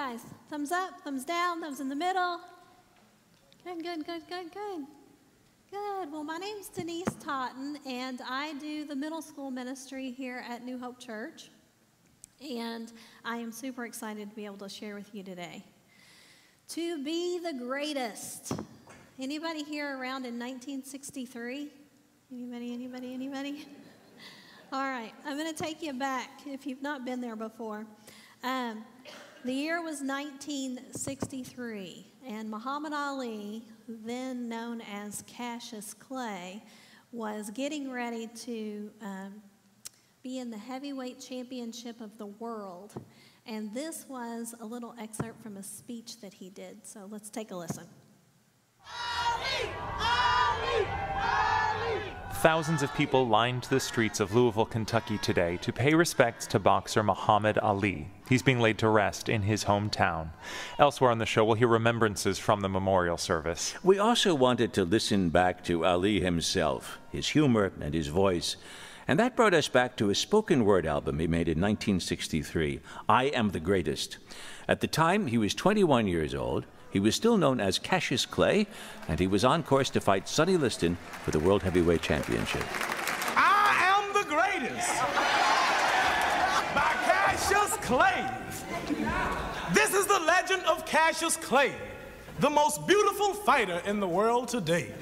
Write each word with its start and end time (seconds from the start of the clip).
Guys? 0.00 0.24
Thumbs 0.48 0.72
up, 0.72 0.98
thumbs 1.04 1.26
down, 1.26 1.60
thumbs 1.60 1.78
in 1.78 1.90
the 1.90 1.94
middle. 1.94 2.40
Good, 3.62 3.82
good, 3.82 4.06
good, 4.06 4.22
good, 4.30 4.50
good. 4.50 4.86
Good. 5.70 6.10
Well, 6.10 6.24
my 6.24 6.38
name's 6.38 6.70
Denise 6.70 7.14
Totten, 7.22 7.78
and 7.86 8.18
I 8.26 8.54
do 8.54 8.86
the 8.86 8.96
middle 8.96 9.20
school 9.20 9.50
ministry 9.50 10.10
here 10.10 10.42
at 10.48 10.64
New 10.64 10.78
Hope 10.78 10.98
Church. 10.98 11.50
And 12.40 12.90
I 13.26 13.36
am 13.36 13.52
super 13.52 13.84
excited 13.84 14.30
to 14.30 14.34
be 14.34 14.46
able 14.46 14.56
to 14.56 14.70
share 14.70 14.94
with 14.94 15.14
you 15.14 15.22
today. 15.22 15.62
To 16.68 17.04
be 17.04 17.38
the 17.38 17.52
greatest. 17.52 18.54
Anybody 19.18 19.64
here 19.64 19.98
around 19.98 20.24
in 20.24 20.38
1963? 20.38 21.68
Anybody, 22.32 22.72
anybody, 22.72 23.12
anybody? 23.12 23.68
All 24.72 24.80
right, 24.80 25.12
I'm 25.26 25.36
going 25.36 25.54
to 25.54 25.62
take 25.62 25.82
you 25.82 25.92
back 25.92 26.30
if 26.46 26.66
you've 26.66 26.80
not 26.80 27.04
been 27.04 27.20
there 27.20 27.36
before. 27.36 27.84
Um, 28.42 28.82
the 29.44 29.52
year 29.52 29.82
was 29.82 30.00
1963, 30.02 32.06
and 32.26 32.50
Muhammad 32.50 32.92
Ali, 32.92 33.62
then 33.88 34.48
known 34.48 34.80
as 34.82 35.24
Cassius 35.26 35.94
Clay, 35.94 36.62
was 37.10 37.50
getting 37.50 37.90
ready 37.90 38.28
to 38.44 38.90
um, 39.00 39.42
be 40.22 40.38
in 40.38 40.50
the 40.50 40.58
heavyweight 40.58 41.18
championship 41.20 42.02
of 42.02 42.18
the 42.18 42.26
world. 42.26 42.92
And 43.46 43.72
this 43.72 44.04
was 44.08 44.54
a 44.60 44.66
little 44.66 44.94
excerpt 45.00 45.42
from 45.42 45.56
a 45.56 45.62
speech 45.62 46.20
that 46.20 46.34
he 46.34 46.50
did. 46.50 46.86
So 46.86 47.06
let's 47.08 47.30
take 47.30 47.50
a 47.50 47.56
listen. 47.56 47.86
Ali! 48.80 49.70
Thousands 52.40 52.82
of 52.82 52.94
people 52.94 53.28
lined 53.28 53.64
the 53.64 53.78
streets 53.78 54.18
of 54.18 54.34
Louisville, 54.34 54.64
Kentucky 54.64 55.18
today 55.18 55.58
to 55.58 55.74
pay 55.74 55.92
respects 55.92 56.46
to 56.46 56.58
boxer 56.58 57.02
Muhammad 57.02 57.58
Ali. 57.58 58.08
He's 58.30 58.42
being 58.42 58.60
laid 58.60 58.78
to 58.78 58.88
rest 58.88 59.28
in 59.28 59.42
his 59.42 59.64
hometown. 59.64 60.30
Elsewhere 60.78 61.10
on 61.10 61.18
the 61.18 61.26
show, 61.26 61.44
we'll 61.44 61.56
hear 61.56 61.68
remembrances 61.68 62.38
from 62.38 62.62
the 62.62 62.68
memorial 62.70 63.18
service. 63.18 63.74
We 63.82 63.98
also 63.98 64.34
wanted 64.34 64.72
to 64.72 64.86
listen 64.86 65.28
back 65.28 65.62
to 65.64 65.84
Ali 65.84 66.20
himself, 66.20 66.98
his 67.10 67.28
humor 67.28 67.72
and 67.78 67.92
his 67.92 68.06
voice. 68.06 68.56
And 69.06 69.18
that 69.18 69.36
brought 69.36 69.52
us 69.52 69.68
back 69.68 69.94
to 69.98 70.08
a 70.08 70.14
spoken 70.14 70.64
word 70.64 70.86
album 70.86 71.18
he 71.18 71.26
made 71.26 71.46
in 71.46 71.60
1963, 71.60 72.80
I 73.06 73.24
Am 73.24 73.50
the 73.50 73.60
Greatest. 73.60 74.16
At 74.66 74.80
the 74.80 74.86
time, 74.86 75.26
he 75.26 75.36
was 75.36 75.54
21 75.54 76.06
years 76.06 76.34
old. 76.34 76.64
He 76.90 76.98
was 76.98 77.14
still 77.14 77.36
known 77.36 77.60
as 77.60 77.78
Cassius 77.78 78.26
Clay, 78.26 78.66
and 79.08 79.20
he 79.20 79.26
was 79.26 79.44
on 79.44 79.62
course 79.62 79.90
to 79.90 80.00
fight 80.00 80.28
Sonny 80.28 80.56
Liston 80.56 80.96
for 81.22 81.30
the 81.30 81.38
World 81.38 81.62
Heavyweight 81.62 82.02
Championship. 82.02 82.64
I 83.36 83.76
am 83.94 84.12
the 84.12 84.24
greatest. 84.28 84.88
By 86.74 86.92
Cassius 87.04 87.76
Clay. 87.76 88.28
This 89.72 89.94
is 89.94 90.06
the 90.06 90.18
legend 90.18 90.62
of 90.64 90.84
Cassius 90.84 91.36
Clay, 91.36 91.72
the 92.40 92.50
most 92.50 92.86
beautiful 92.88 93.34
fighter 93.34 93.80
in 93.86 94.00
the 94.00 94.08
world 94.08 94.48
today. 94.48 94.92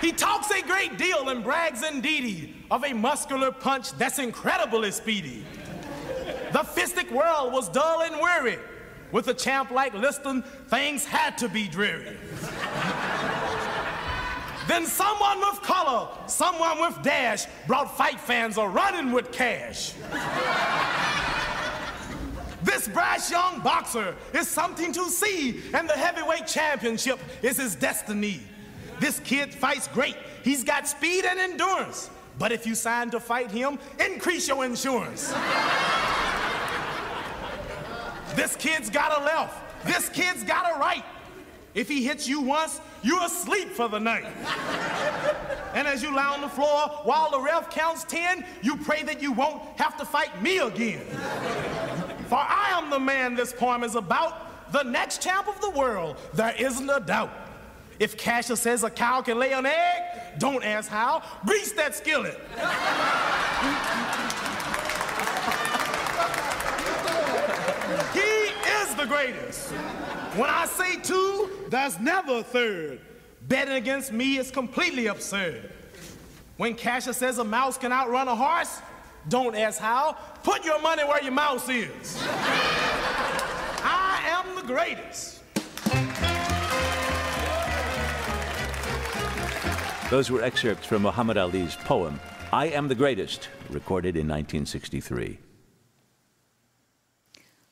He 0.00 0.12
talks 0.12 0.50
a 0.50 0.62
great 0.62 0.96
deal 0.96 1.30
and 1.30 1.42
brags 1.42 1.82
indeedy 1.82 2.54
of 2.70 2.84
a 2.84 2.92
muscular 2.92 3.50
punch 3.50 3.92
that's 3.92 4.18
incredibly 4.18 4.92
speedy. 4.92 5.44
The 6.52 6.60
fistic 6.60 7.10
world 7.10 7.52
was 7.52 7.68
dull 7.68 8.02
and 8.02 8.20
weary. 8.20 8.58
With 9.14 9.28
a 9.28 9.34
champ 9.34 9.70
like 9.70 9.94
Liston, 9.94 10.42
things 10.42 11.04
had 11.04 11.38
to 11.38 11.48
be 11.48 11.68
dreary. 11.68 12.16
then 14.66 14.86
someone 14.86 15.38
with 15.38 15.62
color, 15.62 16.08
someone 16.26 16.80
with 16.80 17.00
dash, 17.04 17.46
brought 17.68 17.96
fight 17.96 18.18
fans 18.18 18.58
a 18.58 18.66
running 18.66 19.12
with 19.12 19.30
cash. 19.30 19.92
This 22.64 22.88
brash 22.88 23.30
young 23.30 23.60
boxer 23.60 24.16
is 24.32 24.48
something 24.48 24.90
to 24.90 25.08
see, 25.08 25.62
and 25.72 25.88
the 25.88 25.92
heavyweight 25.92 26.48
championship 26.48 27.20
is 27.40 27.58
his 27.58 27.76
destiny. 27.76 28.40
This 28.98 29.20
kid 29.20 29.54
fights 29.54 29.86
great. 29.86 30.16
He's 30.42 30.64
got 30.64 30.88
speed 30.88 31.24
and 31.24 31.38
endurance. 31.38 32.10
But 32.36 32.50
if 32.50 32.66
you 32.66 32.74
sign 32.74 33.10
to 33.10 33.20
fight 33.20 33.52
him, 33.52 33.78
increase 34.04 34.48
your 34.48 34.64
insurance. 34.64 35.32
This 38.36 38.56
kid's 38.56 38.90
got 38.90 39.20
a 39.20 39.24
left. 39.24 39.86
This 39.86 40.08
kid's 40.08 40.44
got 40.44 40.76
a 40.76 40.78
right. 40.78 41.04
If 41.74 41.88
he 41.88 42.04
hits 42.04 42.28
you 42.28 42.40
once, 42.40 42.80
you're 43.02 43.24
asleep 43.24 43.70
for 43.70 43.88
the 43.88 43.98
night. 43.98 44.24
and 45.74 45.88
as 45.88 46.02
you 46.02 46.14
lie 46.14 46.32
on 46.32 46.40
the 46.40 46.48
floor 46.48 46.88
while 47.02 47.30
the 47.30 47.40
ref 47.40 47.68
counts 47.70 48.04
10, 48.04 48.44
you 48.62 48.76
pray 48.76 49.02
that 49.02 49.20
you 49.20 49.32
won't 49.32 49.62
have 49.76 49.96
to 49.98 50.04
fight 50.04 50.40
me 50.40 50.58
again. 50.58 51.04
For 52.28 52.38
I 52.38 52.70
am 52.72 52.90
the 52.90 53.00
man 53.00 53.34
this 53.34 53.52
poem 53.52 53.82
is 53.82 53.96
about, 53.96 54.72
the 54.72 54.82
next 54.82 55.20
champ 55.20 55.48
of 55.48 55.60
the 55.60 55.70
world, 55.70 56.16
there 56.32 56.54
isn't 56.58 56.88
a 56.88 57.00
doubt. 57.00 57.32
If 57.98 58.16
Cassius 58.16 58.60
says 58.60 58.82
a 58.82 58.90
cow 58.90 59.22
can 59.22 59.38
lay 59.38 59.52
an 59.52 59.66
egg, 59.66 60.02
don't 60.38 60.64
ask 60.64 60.90
how, 60.90 61.22
grease 61.44 61.72
that 61.72 61.94
skillet. 61.94 62.40
he 68.12 68.20
is 68.82 68.93
the 69.04 69.10
greatest. 69.10 69.70
When 70.36 70.48
I 70.48 70.64
say 70.66 70.96
two, 70.96 71.50
there's 71.68 71.98
never 72.00 72.38
a 72.38 72.42
third. 72.42 73.00
Betting 73.48 73.74
against 73.74 74.12
me 74.12 74.38
is 74.38 74.50
completely 74.50 75.08
absurd. 75.08 75.70
When 76.56 76.74
Cassius 76.74 77.18
says 77.18 77.38
a 77.38 77.44
mouse 77.44 77.76
can 77.76 77.92
outrun 77.92 78.28
a 78.28 78.34
horse, 78.34 78.80
don't 79.28 79.54
ask 79.54 79.78
how, 79.78 80.16
put 80.42 80.64
your 80.64 80.80
money 80.80 81.02
where 81.04 81.22
your 81.22 81.32
mouse 81.32 81.68
is. 81.68 82.22
I 83.82 84.22
am 84.26 84.54
the 84.56 84.62
greatest. 84.62 85.42
Those 90.10 90.30
were 90.30 90.42
excerpts 90.42 90.86
from 90.86 91.02
Muhammad 91.02 91.36
Ali's 91.36 91.74
poem, 91.76 92.20
I 92.52 92.66
Am 92.66 92.88
the 92.88 92.94
Greatest, 92.94 93.48
recorded 93.68 94.16
in 94.16 94.28
1963. 94.28 95.38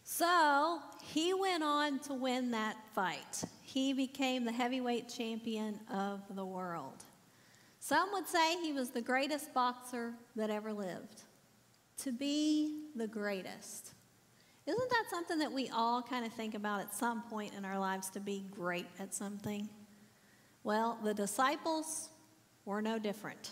So 0.03 0.81
he 1.12 1.34
went 1.34 1.62
on 1.62 1.99
to 1.99 2.15
win 2.15 2.50
that 2.53 2.77
fight. 2.95 3.45
He 3.61 3.93
became 3.93 4.47
the 4.47 4.53
heavyweight 4.53 5.11
champion 5.11 5.78
of 5.93 6.23
the 6.34 6.45
world. 6.45 7.05
Some 7.81 8.11
would 8.12 8.27
say 8.27 8.59
he 8.62 8.73
was 8.73 8.91
the 8.91 9.03
greatest 9.03 9.53
boxer 9.53 10.15
that 10.37 10.49
ever 10.49 10.72
lived. 10.72 11.25
To 11.98 12.13
be 12.13 12.86
the 12.97 13.07
greatest. 13.07 13.92
Isn't 14.65 14.91
that 14.91 15.04
something 15.10 15.39
that 15.39 15.53
we 15.53 15.69
all 15.69 16.01
kind 16.01 16.25
of 16.25 16.33
think 16.33 16.54
about 16.54 16.81
at 16.81 16.95
some 16.95 17.22
point 17.25 17.53
in 17.59 17.66
our 17.66 17.78
lives 17.78 18.09
to 18.10 18.21
be 18.21 18.47
great 18.51 18.86
at 18.98 19.13
something? 19.13 19.69
Well, 20.65 20.98
the 21.04 21.13
disciples 21.13 22.09
were 22.65 22.81
no 22.81 22.98
different. 22.98 23.51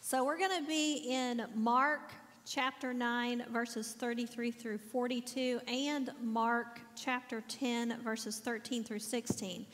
So 0.00 0.24
we're 0.24 0.38
going 0.38 0.60
to 0.62 0.68
be 0.68 1.06
in 1.08 1.46
Mark 1.54 2.12
chapter 2.46 2.94
9, 2.94 3.46
verses 3.50 3.92
33 3.98 4.52
through 4.52 4.78
42, 4.78 5.60
and 5.66 6.12
Mark 6.22 6.80
chapter 6.94 7.42
10, 7.48 8.00
verses 8.02 8.38
13 8.38 8.84
through 8.84 9.00
16. 9.00 9.66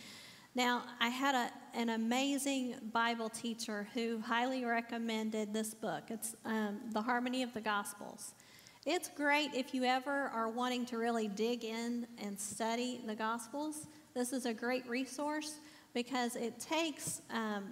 Now, 0.55 0.85
I 0.99 1.09
had 1.09 1.35
a, 1.35 1.79
an 1.79 1.91
amazing 1.91 2.77
Bible 2.93 3.29
teacher 3.29 3.87
who 3.93 4.21
highly 4.21 4.65
recommended 4.65 5.53
this 5.53 5.75
book. 5.75 6.05
It's 6.09 6.35
um, 6.47 6.81
The 6.93 7.03
Harmony 7.03 7.43
of 7.43 7.53
the 7.53 7.61
Gospels. 7.61 8.35
It's 8.87 9.09
great 9.09 9.51
if 9.55 9.75
you 9.75 9.85
ever 9.85 10.31
are 10.35 10.49
wanting 10.49 10.87
to 10.87 10.97
really 10.97 11.29
dig 11.29 11.65
in 11.65 12.07
and 12.23 12.41
study 12.41 13.03
the 13.07 13.15
Gospels. 13.15 13.87
This 14.15 14.33
is 14.33 14.47
a 14.47 14.55
great 14.55 14.89
resource 14.89 15.57
because 15.93 16.37
it 16.37 16.59
takes 16.59 17.21
um, 17.31 17.65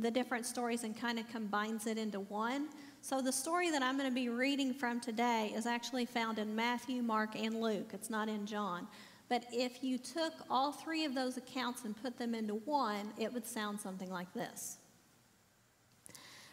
the 0.00 0.10
different 0.10 0.46
stories 0.46 0.84
and 0.84 0.96
kind 0.96 1.18
of 1.18 1.28
combines 1.28 1.86
it 1.86 1.96
into 1.96 2.20
one. 2.20 2.68
So, 3.00 3.22
the 3.22 3.32
story 3.32 3.70
that 3.70 3.82
I'm 3.82 3.96
going 3.96 4.08
to 4.08 4.14
be 4.14 4.28
reading 4.28 4.74
from 4.74 5.00
today 5.00 5.52
is 5.54 5.66
actually 5.66 6.04
found 6.04 6.38
in 6.38 6.54
Matthew, 6.54 7.02
Mark, 7.02 7.36
and 7.36 7.60
Luke. 7.60 7.90
It's 7.92 8.10
not 8.10 8.28
in 8.28 8.44
John. 8.44 8.86
But 9.28 9.44
if 9.52 9.82
you 9.84 9.98
took 9.98 10.32
all 10.50 10.72
three 10.72 11.04
of 11.04 11.14
those 11.14 11.36
accounts 11.36 11.84
and 11.84 11.96
put 12.00 12.18
them 12.18 12.34
into 12.34 12.54
one, 12.54 13.12
it 13.18 13.32
would 13.32 13.46
sound 13.46 13.80
something 13.80 14.10
like 14.10 14.32
this 14.34 14.78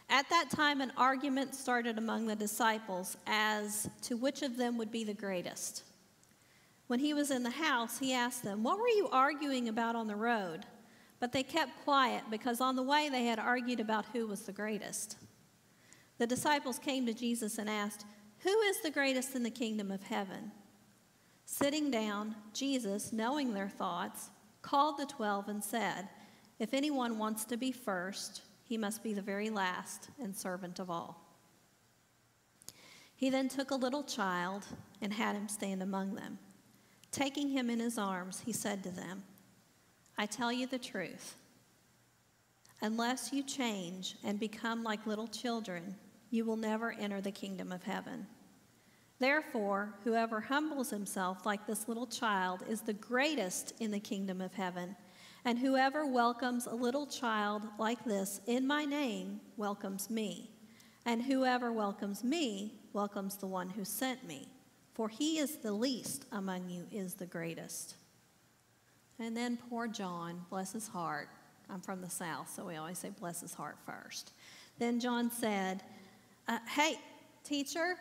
at 0.09 0.29
that 0.29 0.49
time, 0.49 0.81
an 0.81 0.91
argument 0.97 1.55
started 1.55 1.97
among 1.97 2.27
the 2.27 2.35
disciples 2.35 3.17
as 3.25 3.89
to 4.03 4.15
which 4.15 4.43
of 4.43 4.55
them 4.55 4.77
would 4.77 4.91
be 4.91 5.03
the 5.03 5.13
greatest. 5.13 5.83
When 6.87 6.99
he 6.99 7.13
was 7.13 7.31
in 7.31 7.41
the 7.41 7.49
house, 7.49 7.97
he 7.97 8.13
asked 8.13 8.43
them, 8.43 8.61
What 8.61 8.77
were 8.77 8.87
you 8.87 9.09
arguing 9.11 9.67
about 9.67 9.95
on 9.95 10.05
the 10.05 10.15
road? 10.15 10.61
But 11.19 11.31
they 11.31 11.41
kept 11.41 11.83
quiet 11.83 12.23
because 12.29 12.61
on 12.61 12.75
the 12.75 12.83
way 12.83 13.09
they 13.09 13.25
had 13.25 13.39
argued 13.39 13.79
about 13.79 14.05
who 14.13 14.27
was 14.27 14.41
the 14.41 14.51
greatest. 14.51 15.17
The 16.17 16.27
disciples 16.27 16.79
came 16.79 17.05
to 17.05 17.13
Jesus 17.13 17.57
and 17.57 17.69
asked, 17.69 18.05
Who 18.39 18.59
is 18.61 18.81
the 18.81 18.91
greatest 18.91 19.35
in 19.35 19.43
the 19.43 19.49
kingdom 19.49 19.91
of 19.91 20.03
heaven? 20.03 20.51
Sitting 21.45 21.91
down, 21.91 22.35
Jesus, 22.53 23.13
knowing 23.13 23.53
their 23.53 23.69
thoughts, 23.69 24.29
called 24.61 24.97
the 24.97 25.05
twelve 25.05 25.47
and 25.47 25.63
said, 25.63 26.07
If 26.57 26.73
anyone 26.73 27.19
wants 27.19 27.45
to 27.45 27.57
be 27.57 27.71
first, 27.71 28.41
he 28.63 28.77
must 28.77 29.03
be 29.03 29.13
the 29.13 29.21
very 29.21 29.49
last 29.49 30.09
and 30.21 30.35
servant 30.35 30.79
of 30.79 30.89
all. 30.89 31.21
He 33.15 33.29
then 33.29 33.47
took 33.47 33.71
a 33.71 33.75
little 33.75 34.03
child 34.03 34.65
and 35.01 35.13
had 35.13 35.35
him 35.35 35.47
stand 35.47 35.83
among 35.83 36.15
them. 36.15 36.39
Taking 37.11 37.49
him 37.49 37.69
in 37.69 37.79
his 37.79 37.97
arms, 37.97 38.41
he 38.45 38.51
said 38.51 38.83
to 38.83 38.89
them, 38.89 39.23
I 40.17 40.25
tell 40.25 40.51
you 40.51 40.67
the 40.67 40.79
truth. 40.79 41.35
Unless 42.81 43.31
you 43.31 43.43
change 43.43 44.15
and 44.23 44.39
become 44.39 44.83
like 44.83 45.05
little 45.05 45.27
children, 45.27 45.95
you 46.35 46.45
will 46.45 46.57
never 46.57 46.91
enter 46.91 47.21
the 47.21 47.31
kingdom 47.31 47.71
of 47.71 47.83
heaven. 47.83 48.27
Therefore, 49.19 49.95
whoever 50.03 50.41
humbles 50.41 50.89
himself 50.89 51.45
like 51.45 51.65
this 51.65 51.87
little 51.87 52.05
child 52.05 52.63
is 52.67 52.81
the 52.81 52.93
greatest 52.93 53.73
in 53.79 53.91
the 53.91 53.99
kingdom 53.99 54.41
of 54.41 54.53
heaven. 54.53 54.95
And 55.45 55.57
whoever 55.57 56.05
welcomes 56.05 56.65
a 56.65 56.75
little 56.75 57.07
child 57.07 57.63
like 57.79 58.03
this 58.03 58.41
in 58.45 58.67
my 58.67 58.83
name 58.83 59.39
welcomes 59.55 60.09
me. 60.09 60.51
And 61.05 61.21
whoever 61.23 61.71
welcomes 61.71 62.23
me 62.23 62.73
welcomes 62.91 63.37
the 63.37 63.47
one 63.47 63.69
who 63.69 63.85
sent 63.85 64.27
me. 64.27 64.49
For 64.93 65.07
he 65.07 65.37
is 65.37 65.57
the 65.57 65.71
least 65.71 66.25
among 66.31 66.69
you, 66.69 66.85
is 66.91 67.13
the 67.13 67.25
greatest. 67.25 67.95
And 69.19 69.37
then 69.37 69.57
poor 69.69 69.87
John, 69.87 70.45
bless 70.49 70.73
his 70.73 70.87
heart. 70.87 71.29
I'm 71.69 71.81
from 71.81 72.01
the 72.01 72.09
South, 72.09 72.49
so 72.53 72.65
we 72.65 72.75
always 72.75 72.97
say 72.97 73.11
bless 73.17 73.41
his 73.41 73.53
heart 73.53 73.77
first. 73.85 74.33
Then 74.77 74.99
John 74.99 75.31
said, 75.31 75.83
uh, 76.47 76.59
Hey, 76.67 76.97
teacher, 77.43 77.95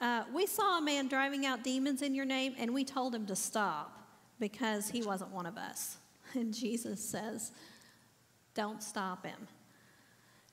uh, 0.00 0.24
we 0.34 0.46
saw 0.46 0.78
a 0.78 0.82
man 0.82 1.08
driving 1.08 1.46
out 1.46 1.64
demons 1.64 2.02
in 2.02 2.14
your 2.14 2.24
name, 2.26 2.54
and 2.58 2.72
we 2.74 2.84
told 2.84 3.14
him 3.14 3.26
to 3.26 3.36
stop 3.36 4.02
because 4.38 4.88
he 4.90 5.02
wasn't 5.02 5.30
one 5.30 5.46
of 5.46 5.56
us. 5.56 5.98
And 6.34 6.52
Jesus 6.52 7.00
says, 7.00 7.52
Don't 8.54 8.82
stop 8.82 9.24
him. 9.24 9.46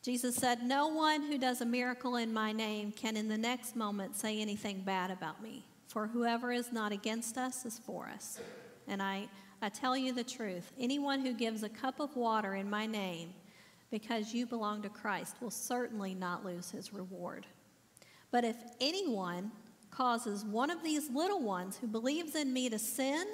Jesus 0.03 0.35
said, 0.35 0.61
No 0.61 0.87
one 0.89 1.23
who 1.23 1.39
does 1.39 1.61
a 1.61 1.65
miracle 1.65 2.17
in 2.17 2.31
my 2.31 2.51
name 2.51 2.91
can 2.91 3.17
in 3.17 3.27
the 3.27 3.37
next 3.37 3.75
moment 3.75 4.15
say 4.15 4.39
anything 4.39 4.81
bad 4.81 5.09
about 5.09 5.41
me, 5.41 5.65
for 5.87 6.07
whoever 6.07 6.51
is 6.51 6.71
not 6.71 6.91
against 6.91 7.37
us 7.37 7.65
is 7.65 7.79
for 7.79 8.07
us. 8.13 8.39
And 8.87 9.01
I, 9.01 9.27
I 9.61 9.69
tell 9.69 9.97
you 9.97 10.13
the 10.13 10.23
truth 10.23 10.71
anyone 10.79 11.25
who 11.25 11.33
gives 11.33 11.63
a 11.63 11.69
cup 11.69 11.99
of 11.99 12.15
water 12.15 12.55
in 12.55 12.69
my 12.69 12.85
name 12.85 13.33
because 13.91 14.33
you 14.33 14.45
belong 14.45 14.81
to 14.81 14.89
Christ 14.89 15.35
will 15.41 15.51
certainly 15.51 16.15
not 16.15 16.45
lose 16.45 16.71
his 16.71 16.93
reward. 16.93 17.45
But 18.31 18.45
if 18.45 18.55
anyone 18.79 19.51
causes 19.91 20.45
one 20.45 20.71
of 20.71 20.81
these 20.81 21.09
little 21.09 21.41
ones 21.41 21.77
who 21.77 21.87
believes 21.87 22.35
in 22.35 22.53
me 22.53 22.69
to 22.69 22.79
sin, 22.79 23.25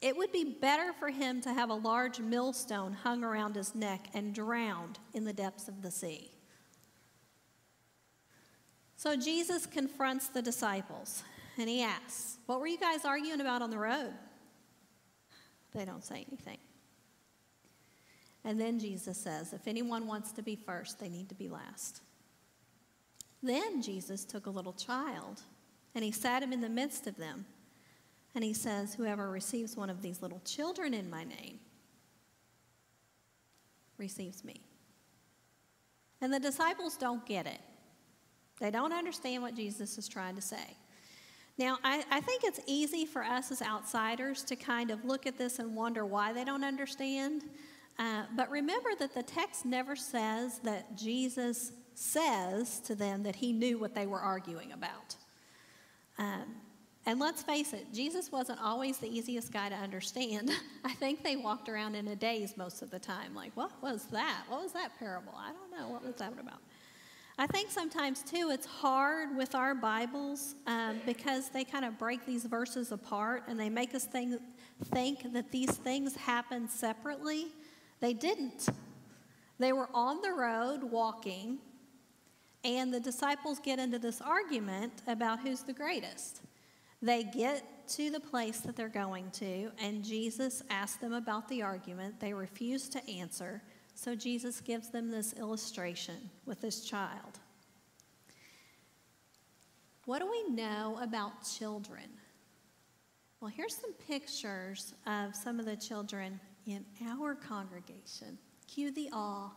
it 0.00 0.16
would 0.16 0.32
be 0.32 0.44
better 0.60 0.92
for 0.92 1.08
him 1.08 1.40
to 1.42 1.54
have 1.54 1.70
a 1.70 1.74
large 1.74 2.18
millstone 2.18 2.92
hung 2.92 3.22
around 3.22 3.54
his 3.54 3.74
neck 3.74 4.08
and 4.12 4.34
drowned 4.34 4.98
in 5.14 5.24
the 5.24 5.32
depths 5.32 5.68
of 5.68 5.80
the 5.80 5.90
sea. 5.90 6.30
So 8.96 9.16
Jesus 9.16 9.66
confronts 9.66 10.28
the 10.28 10.42
disciples 10.42 11.22
and 11.56 11.68
he 11.68 11.82
asks, 11.82 12.38
What 12.46 12.60
were 12.60 12.66
you 12.66 12.78
guys 12.78 13.04
arguing 13.04 13.40
about 13.40 13.62
on 13.62 13.70
the 13.70 13.78
road? 13.78 14.12
They 15.72 15.84
don't 15.84 16.04
say 16.04 16.24
anything. 16.28 16.58
And 18.44 18.60
then 18.60 18.78
Jesus 18.78 19.16
says, 19.16 19.52
If 19.52 19.66
anyone 19.66 20.06
wants 20.06 20.32
to 20.32 20.42
be 20.42 20.56
first, 20.56 21.00
they 21.00 21.08
need 21.08 21.28
to 21.30 21.34
be 21.34 21.48
last. 21.48 22.02
Then 23.42 23.82
Jesus 23.82 24.24
took 24.24 24.46
a 24.46 24.50
little 24.50 24.72
child 24.72 25.42
and 25.94 26.04
he 26.04 26.10
sat 26.10 26.42
him 26.42 26.52
in 26.52 26.60
the 26.60 26.68
midst 26.68 27.06
of 27.06 27.16
them. 27.16 27.46
And 28.34 28.42
he 28.42 28.52
says, 28.52 28.94
Whoever 28.94 29.30
receives 29.30 29.76
one 29.76 29.90
of 29.90 30.02
these 30.02 30.20
little 30.20 30.40
children 30.44 30.92
in 30.92 31.08
my 31.08 31.24
name 31.24 31.60
receives 33.96 34.44
me. 34.44 34.60
And 36.20 36.32
the 36.32 36.40
disciples 36.40 36.96
don't 36.96 37.24
get 37.26 37.46
it. 37.46 37.60
They 38.60 38.70
don't 38.70 38.92
understand 38.92 39.42
what 39.42 39.54
Jesus 39.54 39.98
is 39.98 40.08
trying 40.08 40.36
to 40.36 40.42
say. 40.42 40.76
Now, 41.56 41.78
I, 41.84 42.04
I, 42.10 42.20
think 42.20 42.42
it's 42.42 42.60
easy 42.66 43.06
for 43.06 43.22
us 43.22 43.52
as 43.52 43.62
outsiders 43.62 44.42
to 44.44 44.56
kind 44.56 44.90
of 44.90 45.04
look 45.04 45.24
at 45.26 45.38
this 45.38 45.60
and 45.60 45.76
wonder 45.76 46.04
why 46.04 46.32
they 46.32 46.44
don't 46.44 46.64
understand. 46.64 47.42
Uh, 47.98 48.24
but 48.36 48.50
remember 48.50 48.90
that 48.98 49.14
the 49.14 49.22
text 49.22 49.64
never 49.64 49.94
says 49.94 50.58
that 50.60 50.96
Jesus 50.96 51.72
says 51.94 52.80
to 52.80 52.94
them 52.94 53.22
that 53.22 53.36
he 53.36 53.52
knew 53.52 53.78
what 53.78 53.94
they 53.94 54.06
were 54.06 54.20
arguing 54.20 54.72
about. 54.72 55.14
Um, 56.18 56.56
and 57.06 57.20
let's 57.20 57.42
face 57.42 57.72
it, 57.72 57.86
Jesus 57.92 58.32
wasn't 58.32 58.60
always 58.62 58.98
the 58.98 59.08
easiest 59.08 59.52
guy 59.52 59.68
to 59.68 59.74
understand. 59.74 60.50
I 60.84 60.92
think 60.94 61.22
they 61.22 61.36
walked 61.36 61.68
around 61.68 61.94
in 61.94 62.08
a 62.08 62.16
daze 62.16 62.56
most 62.56 62.82
of 62.82 62.90
the 62.90 62.98
time, 62.98 63.34
like, 63.34 63.52
what 63.56 63.70
was 63.82 64.06
that? 64.06 64.44
What 64.48 64.62
was 64.62 64.72
that 64.72 64.98
parable? 64.98 65.34
I 65.36 65.52
don't 65.52 65.70
know. 65.78 65.92
What 65.92 66.04
was 66.04 66.16
that 66.16 66.32
about? 66.32 66.60
I 67.36 67.46
think 67.48 67.70
sometimes, 67.70 68.22
too, 68.22 68.50
it's 68.52 68.64
hard 68.66 69.36
with 69.36 69.54
our 69.56 69.74
Bibles 69.74 70.54
um, 70.66 71.00
because 71.04 71.48
they 71.48 71.64
kind 71.64 71.84
of 71.84 71.98
break 71.98 72.24
these 72.24 72.44
verses 72.44 72.92
apart 72.92 73.42
and 73.48 73.58
they 73.58 73.68
make 73.68 73.94
us 73.94 74.04
think, 74.04 74.40
think 74.84 75.32
that 75.32 75.50
these 75.50 75.72
things 75.72 76.14
happen 76.14 76.68
separately. 76.68 77.48
They 78.00 78.12
didn't. 78.12 78.68
They 79.58 79.72
were 79.72 79.88
on 79.94 80.20
the 80.20 80.32
road 80.32 80.82
walking, 80.82 81.58
and 82.64 82.92
the 82.92 83.00
disciples 83.00 83.60
get 83.60 83.78
into 83.78 83.98
this 83.98 84.20
argument 84.20 85.02
about 85.06 85.40
who's 85.40 85.62
the 85.62 85.72
greatest. 85.72 86.42
They 87.00 87.24
get 87.24 87.88
to 87.88 88.10
the 88.10 88.20
place 88.20 88.60
that 88.60 88.76
they're 88.76 88.88
going 88.88 89.30
to, 89.32 89.70
and 89.78 90.02
Jesus 90.02 90.62
asks 90.70 90.96
them 90.96 91.12
about 91.12 91.48
the 91.48 91.62
argument. 91.62 92.18
They 92.18 92.32
refuse 92.32 92.88
to 92.90 93.10
answer, 93.10 93.62
so 93.94 94.14
Jesus 94.14 94.60
gives 94.60 94.88
them 94.88 95.10
this 95.10 95.34
illustration 95.34 96.30
with 96.46 96.60
this 96.60 96.84
child. 96.84 97.38
What 100.06 100.20
do 100.20 100.30
we 100.30 100.54
know 100.54 100.98
about 101.00 101.32
children? 101.58 102.04
Well, 103.40 103.52
here's 103.54 103.76
some 103.76 103.92
pictures 104.08 104.94
of 105.06 105.34
some 105.36 105.60
of 105.60 105.66
the 105.66 105.76
children 105.76 106.40
in 106.66 106.84
our 107.06 107.34
congregation. 107.34 108.38
Cue 108.66 108.90
the 108.92 109.08
awe. 109.12 109.50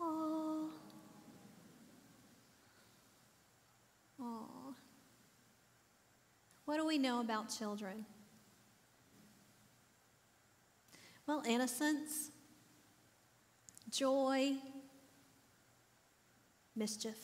Aw. 0.00 0.68
Aw. 4.20 4.74
What 6.64 6.76
do 6.76 6.86
we 6.86 6.98
know 6.98 7.20
about 7.20 7.48
children? 7.48 8.06
Well, 11.26 11.42
innocence, 11.46 12.30
joy, 13.90 14.52
mischief. 16.74 17.16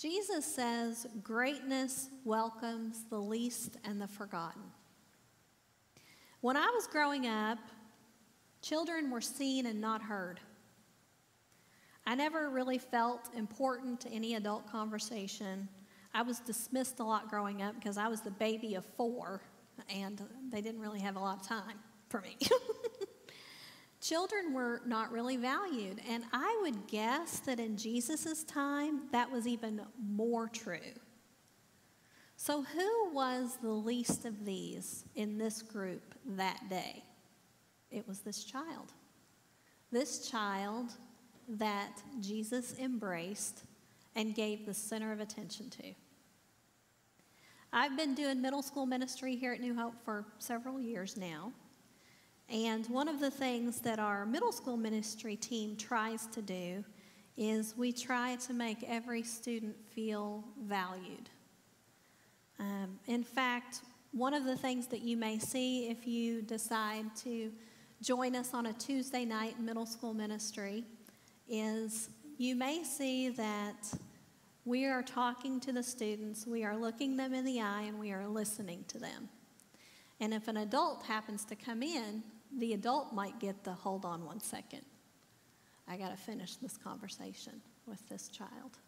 Jesus 0.00 0.46
says 0.46 1.06
greatness 1.22 2.08
welcomes 2.24 3.04
the 3.10 3.20
least 3.20 3.76
and 3.84 4.00
the 4.00 4.08
forgotten. 4.08 4.62
When 6.40 6.56
I 6.56 6.70
was 6.74 6.86
growing 6.86 7.26
up, 7.26 7.58
children 8.62 9.10
were 9.10 9.20
seen 9.20 9.66
and 9.66 9.78
not 9.78 10.00
heard. 10.00 10.40
I 12.06 12.14
never 12.14 12.48
really 12.48 12.78
felt 12.78 13.28
important 13.36 14.00
to 14.00 14.08
any 14.10 14.36
adult 14.36 14.66
conversation. 14.66 15.68
I 16.14 16.22
was 16.22 16.40
dismissed 16.40 16.98
a 17.00 17.04
lot 17.04 17.28
growing 17.28 17.60
up 17.60 17.74
because 17.74 17.98
I 17.98 18.08
was 18.08 18.22
the 18.22 18.30
baby 18.30 18.74
of 18.74 18.86
four, 18.96 19.42
and 19.94 20.22
they 20.50 20.62
didn't 20.62 20.80
really 20.80 21.00
have 21.00 21.16
a 21.16 21.20
lot 21.20 21.40
of 21.40 21.46
time 21.46 21.78
for 22.08 22.22
me. 22.22 22.38
Children 24.00 24.54
were 24.54 24.80
not 24.86 25.12
really 25.12 25.36
valued, 25.36 26.00
and 26.08 26.24
I 26.32 26.58
would 26.62 26.86
guess 26.86 27.40
that 27.40 27.60
in 27.60 27.76
Jesus' 27.76 28.44
time, 28.44 29.02
that 29.12 29.30
was 29.30 29.46
even 29.46 29.82
more 30.02 30.48
true. 30.48 30.94
So, 32.42 32.62
who 32.62 33.10
was 33.12 33.58
the 33.60 33.68
least 33.68 34.24
of 34.24 34.46
these 34.46 35.04
in 35.14 35.36
this 35.36 35.60
group 35.60 36.14
that 36.24 36.70
day? 36.70 37.04
It 37.90 38.08
was 38.08 38.20
this 38.20 38.44
child. 38.44 38.94
This 39.92 40.26
child 40.30 40.86
that 41.46 42.00
Jesus 42.18 42.78
embraced 42.78 43.64
and 44.16 44.34
gave 44.34 44.64
the 44.64 44.72
center 44.72 45.12
of 45.12 45.20
attention 45.20 45.68
to. 45.68 45.92
I've 47.74 47.94
been 47.94 48.14
doing 48.14 48.40
middle 48.40 48.62
school 48.62 48.86
ministry 48.86 49.36
here 49.36 49.52
at 49.52 49.60
New 49.60 49.74
Hope 49.74 50.02
for 50.02 50.24
several 50.38 50.80
years 50.80 51.18
now. 51.18 51.52
And 52.48 52.86
one 52.86 53.08
of 53.08 53.20
the 53.20 53.30
things 53.30 53.82
that 53.82 53.98
our 53.98 54.24
middle 54.24 54.50
school 54.50 54.78
ministry 54.78 55.36
team 55.36 55.76
tries 55.76 56.26
to 56.28 56.40
do 56.40 56.86
is 57.36 57.76
we 57.76 57.92
try 57.92 58.36
to 58.36 58.54
make 58.54 58.82
every 58.88 59.24
student 59.24 59.76
feel 59.94 60.42
valued. 60.64 61.28
Um, 62.60 62.98
in 63.06 63.24
fact, 63.24 63.80
one 64.12 64.34
of 64.34 64.44
the 64.44 64.56
things 64.56 64.86
that 64.88 65.00
you 65.00 65.16
may 65.16 65.38
see 65.38 65.88
if 65.88 66.06
you 66.06 66.42
decide 66.42 67.04
to 67.24 67.50
join 68.02 68.36
us 68.36 68.52
on 68.52 68.66
a 68.66 68.72
Tuesday 68.74 69.24
night 69.24 69.58
middle 69.58 69.86
school 69.86 70.12
ministry 70.12 70.84
is 71.48 72.10
you 72.36 72.54
may 72.54 72.84
see 72.84 73.30
that 73.30 73.92
we 74.66 74.84
are 74.84 75.02
talking 75.02 75.58
to 75.60 75.72
the 75.72 75.82
students, 75.82 76.46
we 76.46 76.62
are 76.62 76.76
looking 76.76 77.16
them 77.16 77.32
in 77.32 77.44
the 77.46 77.62
eye, 77.62 77.82
and 77.82 77.98
we 77.98 78.12
are 78.12 78.26
listening 78.26 78.84
to 78.88 78.98
them. 78.98 79.28
And 80.20 80.34
if 80.34 80.48
an 80.48 80.58
adult 80.58 81.02
happens 81.04 81.46
to 81.46 81.56
come 81.56 81.82
in, 81.82 82.22
the 82.58 82.74
adult 82.74 83.14
might 83.14 83.38
get 83.40 83.64
the 83.64 83.72
hold 83.72 84.04
on 84.04 84.24
one 84.24 84.40
second. 84.40 84.82
I 85.88 85.96
got 85.96 86.10
to 86.10 86.16
finish 86.16 86.56
this 86.56 86.76
conversation 86.76 87.60
with 87.86 88.06
this 88.10 88.28
child. 88.28 88.78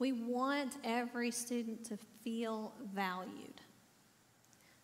We 0.00 0.12
want 0.12 0.78
every 0.82 1.30
student 1.30 1.84
to 1.84 1.98
feel 2.24 2.72
valued. 2.92 3.60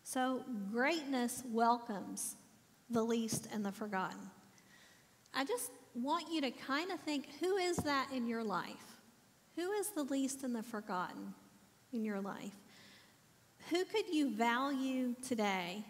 So, 0.03 0.43
greatness 0.71 1.43
welcomes 1.51 2.35
the 2.91 3.03
least 3.03 3.47
and 3.51 3.65
the 3.65 3.71
forgotten. 3.71 4.29
I 5.33 5.43
just 5.43 5.71
want 5.95 6.31
you 6.31 6.39
to 6.41 6.51
kind 6.51 6.91
of 6.91 6.99
think 6.99 7.27
who 7.39 7.57
is 7.57 7.77
that 7.77 8.09
in 8.13 8.27
your 8.27 8.43
life? 8.43 8.99
Who 9.55 9.71
is 9.71 9.89
the 9.89 10.03
least 10.03 10.43
and 10.43 10.55
the 10.55 10.61
forgotten 10.61 11.33
in 11.91 12.05
your 12.05 12.21
life? 12.21 12.55
Who 13.71 13.83
could 13.85 14.13
you 14.13 14.29
value 14.29 15.15
today 15.27 15.83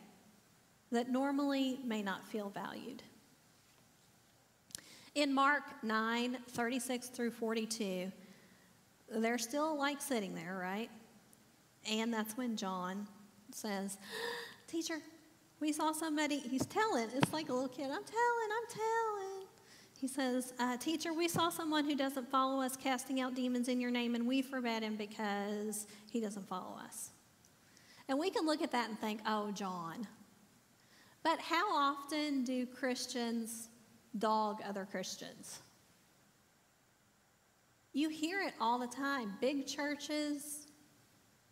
that 0.92 1.12
normally 1.12 1.80
may 1.84 2.02
not 2.02 2.26
feel 2.26 2.50
valued? 2.50 3.04
In 5.16 5.34
Mark 5.34 5.64
9 5.84 6.38
36 6.48 7.08
through 7.10 7.32
42, 7.32 8.10
they're 9.10 9.38
still 9.38 9.78
like 9.78 10.02
sitting 10.02 10.36
there, 10.36 10.58
right? 10.62 10.90
And 11.90 12.14
that's 12.14 12.36
when 12.36 12.56
John 12.56 13.08
says, 13.52 13.98
Teacher, 14.68 15.00
we 15.60 15.72
saw 15.72 15.92
somebody, 15.92 16.38
he's 16.40 16.66
telling, 16.66 17.08
it's 17.16 17.32
like 17.34 17.50
a 17.50 17.54
little 17.54 17.70
kid, 17.70 17.86
I'm 17.86 17.90
telling, 17.90 18.50
I'm 18.52 18.70
telling. 18.70 19.48
He 20.00 20.08
says, 20.08 20.54
uh, 20.60 20.78
Teacher, 20.78 21.14
we 21.14 21.28
saw 21.28 21.50
someone 21.50 21.86
who 21.86 21.96
doesn't 21.96 22.30
follow 22.30 22.62
us 22.62 22.76
casting 22.76 23.20
out 23.20 23.34
demons 23.34 23.68
in 23.68 23.80
your 23.80 23.90
name, 23.90 24.14
and 24.14 24.28
we 24.28 24.42
forbade 24.42 24.84
him 24.84 24.96
because 24.96 25.88
he 26.12 26.20
doesn't 26.20 26.48
follow 26.48 26.78
us. 26.78 27.10
And 28.08 28.20
we 28.20 28.30
can 28.30 28.46
look 28.46 28.62
at 28.62 28.72
that 28.72 28.90
and 28.90 29.00
think, 29.00 29.22
oh, 29.26 29.52
John. 29.52 30.08
But 31.24 31.40
how 31.40 31.76
often 31.76 32.44
do 32.44 32.66
Christians 32.68 33.70
dog 34.20 34.62
other 34.68 34.88
Christians? 34.90 35.60
You 37.98 38.10
hear 38.10 38.42
it 38.42 38.54
all 38.62 38.78
the 38.78 38.88
time. 38.88 39.34
Big 39.42 39.66
churches 39.66 40.68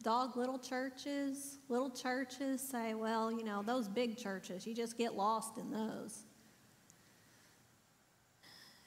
dog 0.05 0.37
little 0.37 0.59
churches. 0.59 1.57
Little 1.67 1.89
churches 1.89 2.61
say, 2.61 2.93
well, 2.93 3.31
you 3.31 3.43
know, 3.43 3.63
those 3.63 3.87
big 3.87 4.15
churches, 4.15 4.67
you 4.67 4.75
just 4.75 4.99
get 4.99 5.15
lost 5.15 5.57
in 5.57 5.71
those. 5.71 6.25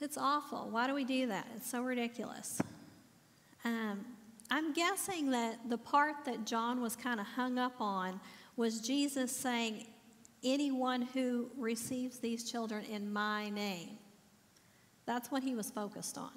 It's 0.00 0.16
awful. 0.16 0.68
Why 0.70 0.86
do 0.86 0.94
we 0.94 1.04
do 1.04 1.26
that? 1.26 1.48
It's 1.56 1.68
so 1.68 1.82
ridiculous. 1.82 2.62
Um, 3.64 4.04
I'm 4.48 4.72
guessing 4.72 5.32
that 5.32 5.68
the 5.68 5.76
part 5.76 6.24
that 6.26 6.46
John 6.46 6.80
was 6.80 6.94
kind 6.94 7.18
of 7.18 7.26
hung 7.26 7.58
up 7.58 7.80
on 7.80 8.20
was 8.56 8.80
Jesus 8.80 9.34
saying, 9.34 9.88
anyone 10.44 11.02
who 11.02 11.50
receives 11.58 12.20
these 12.20 12.48
children 12.48 12.84
in 12.84 13.12
my 13.12 13.50
name. 13.50 13.98
That's 15.04 15.32
what 15.32 15.42
he 15.42 15.56
was 15.56 15.68
focused 15.68 16.16
on. 16.16 16.30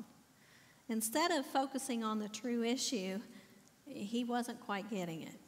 Instead 0.92 1.32
of 1.32 1.46
focusing 1.46 2.04
on 2.04 2.20
the 2.20 2.28
true 2.28 2.66
issue, 2.66 3.18
he 3.86 4.26
wasn't 4.26 4.60
quite 4.60 4.90
getting 4.90 5.22
it. 5.22 5.40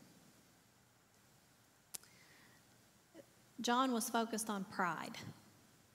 John 3.60 3.92
was 3.92 4.10
focused 4.10 4.50
on 4.50 4.64
pride. 4.72 5.18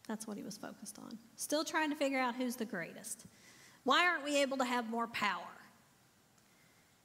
That's 0.06 0.26
what 0.26 0.36
he 0.36 0.42
was 0.42 0.58
focused 0.58 0.98
on. 0.98 1.16
Still 1.36 1.64
trying 1.64 1.88
to 1.88 1.96
figure 1.96 2.18
out 2.18 2.34
who's 2.34 2.56
the 2.56 2.66
greatest. 2.66 3.24
Why 3.84 4.06
aren't 4.06 4.22
we 4.22 4.36
able 4.36 4.58
to 4.58 4.66
have 4.66 4.90
more 4.90 5.06
power? 5.06 5.40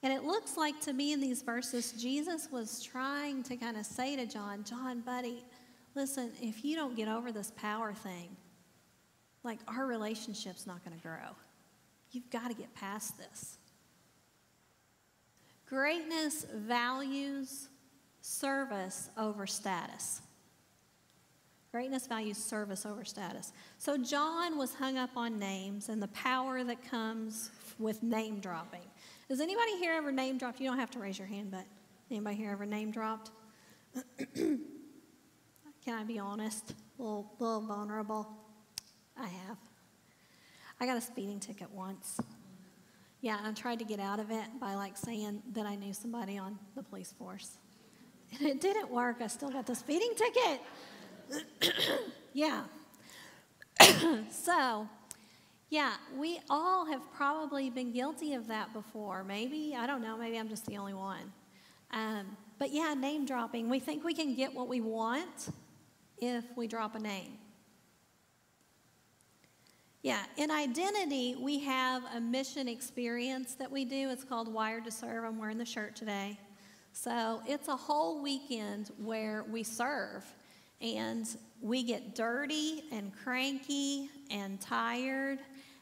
And 0.03 0.11
it 0.11 0.25
looks 0.25 0.57
like 0.57 0.81
to 0.81 0.91
me 0.91 1.13
in 1.13 1.21
these 1.21 1.41
verses, 1.41 1.93
Jesus 1.93 2.49
was 2.51 2.83
trying 2.83 3.43
to 3.43 3.55
kind 3.55 3.77
of 3.77 3.85
say 3.85 4.17
to 4.17 4.25
John, 4.25 4.65
John, 4.65 4.99
buddy, 4.99 5.45
listen, 5.95 6.33
if 6.41 6.65
you 6.65 6.75
don't 6.75 6.93
get 6.93 7.07
over 7.07 7.31
this 7.31 7.53
power 7.55 7.93
thing, 7.93 8.35
like 9.43 9.59
our 9.69 9.85
relationship's 9.85 10.67
not 10.67 10.83
going 10.83 10.97
to 10.97 11.01
grow. 11.01 11.37
You've 12.13 12.29
got 12.29 12.49
to 12.49 12.53
get 12.53 12.73
past 12.75 13.17
this. 13.17 13.57
Greatness 15.65 16.45
values 16.53 17.69
service 18.21 19.09
over 19.17 19.47
status. 19.47 20.21
Greatness 21.71 22.05
values 22.05 22.37
service 22.37 22.85
over 22.85 23.03
status. 23.03 23.51
So 23.79 23.97
John 23.97 24.59
was 24.59 24.75
hung 24.75 24.99
up 24.99 25.09
on 25.17 25.39
names 25.39 25.89
and 25.89 25.99
the 25.99 26.07
power 26.09 26.63
that 26.63 26.87
comes 26.87 27.49
with 27.79 28.03
name 28.03 28.39
dropping. 28.39 28.83
Has 29.27 29.41
anybody 29.41 29.75
here 29.79 29.93
ever 29.93 30.11
name 30.11 30.37
dropped? 30.37 30.59
You 30.59 30.69
don't 30.69 30.77
have 30.77 30.91
to 30.91 30.99
raise 30.99 31.17
your 31.17 31.27
hand, 31.27 31.49
but 31.49 31.65
anybody 32.11 32.35
here 32.35 32.51
ever 32.51 32.67
name 32.67 32.91
dropped? 32.91 33.31
Can 34.35 34.59
I 35.87 36.03
be 36.03 36.19
honest? 36.19 36.75
A 36.99 37.01
little, 37.01 37.33
little 37.39 37.61
vulnerable? 37.61 38.29
I 39.17 39.27
have. 39.27 39.57
I 40.83 40.85
got 40.85 40.97
a 40.97 41.01
speeding 41.01 41.39
ticket 41.39 41.71
once. 41.71 42.19
Yeah, 43.21 43.39
I 43.41 43.53
tried 43.53 43.79
to 43.79 43.85
get 43.85 44.01
out 44.01 44.19
of 44.19 44.31
it 44.31 44.43
by 44.59 44.75
like 44.75 44.97
saying 44.97 45.41
that 45.53 45.65
I 45.65 45.75
knew 45.75 45.93
somebody 45.93 46.37
on 46.37 46.59
the 46.75 46.83
police 46.83 47.13
force. 47.17 47.51
And 48.37 48.49
it 48.49 48.59
didn't 48.59 48.91
work. 48.91 49.21
I 49.21 49.27
still 49.27 49.49
got 49.49 49.65
the 49.65 49.75
speeding 49.75 50.11
ticket. 50.13 50.61
yeah. 52.33 52.63
so, 54.29 54.89
yeah, 55.69 55.93
we 56.17 56.41
all 56.49 56.85
have 56.85 57.01
probably 57.13 57.69
been 57.69 57.93
guilty 57.93 58.33
of 58.33 58.47
that 58.47 58.73
before. 58.73 59.23
Maybe, 59.23 59.77
I 59.77 59.87
don't 59.87 60.01
know, 60.01 60.17
maybe 60.17 60.37
I'm 60.37 60.49
just 60.49 60.65
the 60.65 60.75
only 60.75 60.93
one. 60.93 61.31
Um, 61.91 62.35
but 62.59 62.73
yeah, 62.73 62.93
name 62.93 63.25
dropping. 63.25 63.69
We 63.69 63.79
think 63.79 64.03
we 64.03 64.13
can 64.13 64.35
get 64.35 64.53
what 64.53 64.67
we 64.67 64.81
want 64.81 65.47
if 66.17 66.43
we 66.57 66.67
drop 66.67 66.95
a 66.95 66.99
name. 66.99 67.37
Yeah, 70.03 70.21
in 70.35 70.51
identity, 70.51 71.37
we 71.39 71.59
have 71.59 72.03
a 72.13 72.19
mission 72.19 72.67
experience 72.67 73.55
that 73.55 73.71
we 73.71 73.85
do. 73.85 74.09
It's 74.09 74.25
called 74.25 74.53
Wired 74.53 74.83
to 74.83 74.91
Serve. 74.91 75.23
I'm 75.23 75.39
wearing 75.39 75.57
the 75.57 75.65
shirt 75.65 75.95
today. 75.95 76.37
So 76.91 77.41
it's 77.47 77.69
a 77.69 77.75
whole 77.77 78.21
weekend 78.21 78.91
where 78.97 79.45
we 79.49 79.63
serve 79.63 80.25
and 80.81 81.25
we 81.61 81.83
get 81.83 82.15
dirty 82.15 82.83
and 82.91 83.13
cranky 83.23 84.09
and 84.29 84.59
tired. 84.59 85.39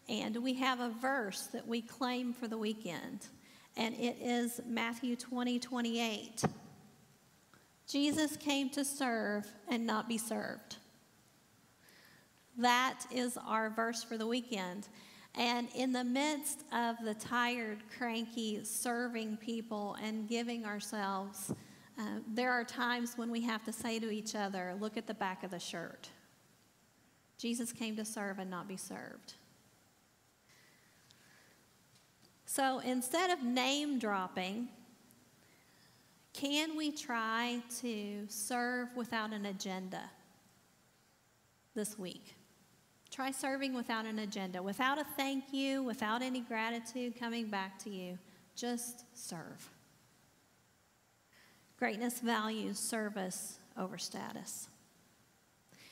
And 0.07 0.37
we 0.37 0.53
have 0.53 0.81
a 0.81 0.91
verse 1.01 1.47
that 1.51 1.67
we 1.67 1.81
claim 1.81 2.31
for 2.31 2.47
the 2.47 2.57
weekend, 2.57 3.27
and 3.75 3.95
it 3.95 4.17
is 4.21 4.61
Matthew 4.67 5.15
20 5.15 5.57
28. 5.57 6.43
Jesus 7.87 8.37
came 8.37 8.69
to 8.71 8.85
serve 8.85 9.47
and 9.67 9.87
not 9.87 10.07
be 10.07 10.17
served. 10.17 10.77
That 12.61 12.99
is 13.11 13.37
our 13.47 13.71
verse 13.71 14.03
for 14.03 14.17
the 14.17 14.27
weekend. 14.27 14.87
And 15.33 15.67
in 15.75 15.91
the 15.91 16.03
midst 16.03 16.63
of 16.71 16.95
the 17.03 17.15
tired, 17.15 17.79
cranky, 17.97 18.63
serving 18.63 19.37
people 19.37 19.97
and 20.03 20.29
giving 20.29 20.63
ourselves, 20.65 21.51
uh, 21.97 22.03
there 22.27 22.51
are 22.51 22.63
times 22.63 23.17
when 23.17 23.31
we 23.31 23.41
have 23.41 23.63
to 23.63 23.73
say 23.73 23.97
to 23.99 24.11
each 24.11 24.35
other, 24.35 24.75
look 24.79 24.95
at 24.95 25.07
the 25.07 25.13
back 25.13 25.43
of 25.43 25.49
the 25.49 25.59
shirt. 25.59 26.09
Jesus 27.39 27.73
came 27.73 27.95
to 27.95 28.05
serve 28.05 28.37
and 28.37 28.49
not 28.49 28.67
be 28.67 28.77
served. 28.77 29.33
So 32.45 32.79
instead 32.79 33.31
of 33.31 33.41
name 33.41 33.97
dropping, 33.97 34.67
can 36.33 36.77
we 36.77 36.91
try 36.91 37.63
to 37.79 38.25
serve 38.27 38.89
without 38.95 39.33
an 39.33 39.47
agenda 39.47 40.11
this 41.73 41.97
week? 41.97 42.35
Try 43.11 43.31
serving 43.31 43.73
without 43.73 44.05
an 44.05 44.19
agenda, 44.19 44.63
without 44.63 44.97
a 44.97 45.03
thank 45.03 45.51
you, 45.51 45.83
without 45.83 46.21
any 46.21 46.39
gratitude 46.39 47.19
coming 47.19 47.47
back 47.47 47.77
to 47.83 47.89
you. 47.89 48.17
Just 48.55 49.03
serve. 49.13 49.69
Greatness 51.77 52.21
values 52.21 52.79
service 52.79 53.59
over 53.77 53.97
status. 53.97 54.69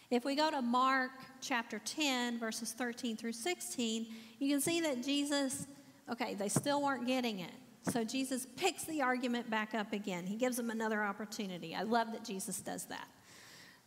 If 0.09 0.23
we 0.23 0.35
go 0.35 0.49
to 0.49 0.61
Mark 0.61 1.11
chapter 1.41 1.79
10, 1.83 2.39
verses 2.39 2.71
13 2.71 3.17
through 3.17 3.33
16, 3.33 4.07
you 4.39 4.49
can 4.49 4.61
see 4.61 4.79
that 4.81 5.03
Jesus, 5.03 5.67
okay, 6.09 6.35
they 6.35 6.47
still 6.47 6.81
weren't 6.81 7.05
getting 7.05 7.39
it. 7.39 7.51
So 7.83 8.05
Jesus 8.05 8.47
picks 8.55 8.85
the 8.85 9.01
argument 9.01 9.49
back 9.49 9.75
up 9.75 9.91
again. 9.91 10.25
He 10.25 10.35
gives 10.35 10.55
them 10.55 10.69
another 10.69 11.03
opportunity. 11.03 11.75
I 11.75 11.83
love 11.83 12.13
that 12.13 12.23
Jesus 12.23 12.61
does 12.61 12.85
that. 12.85 13.07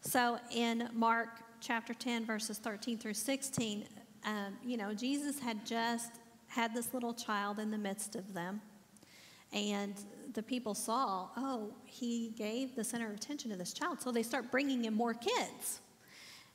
So 0.02 0.38
in 0.50 0.90
Mark 0.92 1.28
chapter 1.62 1.94
10, 1.94 2.26
verses 2.26 2.58
13 2.58 2.98
through 2.98 3.14
16, 3.14 3.84
um, 4.24 4.56
you 4.64 4.76
know, 4.76 4.92
Jesus 4.92 5.38
had 5.38 5.64
just 5.64 6.10
had 6.48 6.74
this 6.74 6.92
little 6.92 7.14
child 7.14 7.60
in 7.60 7.70
the 7.70 7.78
midst 7.78 8.16
of 8.16 8.34
them. 8.34 8.60
And 9.52 9.94
the 10.34 10.42
people 10.42 10.74
saw, 10.74 11.28
oh, 11.36 11.72
he 11.84 12.32
gave 12.36 12.74
the 12.74 12.82
center 12.82 13.08
of 13.08 13.14
attention 13.14 13.50
to 13.50 13.56
this 13.56 13.72
child. 13.72 14.00
So 14.00 14.10
they 14.10 14.22
start 14.22 14.50
bringing 14.50 14.86
in 14.86 14.94
more 14.94 15.14
kids. 15.14 15.80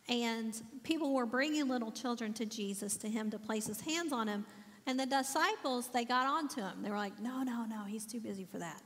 And 0.10 0.62
people 0.84 1.14
were 1.14 1.26
bringing 1.26 1.68
little 1.68 1.92
children 1.92 2.34
to 2.34 2.46
Jesus, 2.46 2.98
to 2.98 3.10
him, 3.10 3.32
to 3.32 3.40
place 3.40 3.68
his 3.68 3.80
hands 3.82 4.12
on 4.12 4.28
him. 4.28 4.46
And 4.88 5.00
the 5.00 5.06
disciples, 5.06 5.90
they 5.90 6.06
got 6.06 6.28
onto 6.28 6.62
him. 6.62 6.82
They 6.82 6.90
were 6.90 6.98
like, 6.98 7.20
no, 7.20 7.44
no, 7.44 7.66
no, 7.66 7.84
he's 7.86 8.06
too 8.06 8.20
busy 8.20 8.46
for 8.46 8.60
that. 8.60 8.82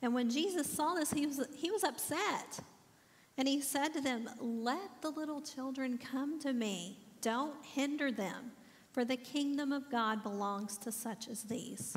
And 0.00 0.12
when 0.12 0.28
Jesus 0.28 0.68
saw 0.68 0.94
this, 0.94 1.12
he 1.12 1.26
was, 1.26 1.46
he 1.54 1.70
was 1.70 1.84
upset. 1.84 2.60
And 3.38 3.48
he 3.48 3.60
said 3.60 3.88
to 3.94 4.00
them, 4.00 4.28
Let 4.40 5.00
the 5.00 5.10
little 5.10 5.40
children 5.40 5.98
come 5.98 6.38
to 6.40 6.52
me. 6.52 6.98
Don't 7.20 7.64
hinder 7.64 8.12
them, 8.12 8.52
for 8.92 9.04
the 9.04 9.16
kingdom 9.16 9.72
of 9.72 9.90
God 9.90 10.22
belongs 10.22 10.76
to 10.78 10.92
such 10.92 11.28
as 11.28 11.44
these. 11.44 11.96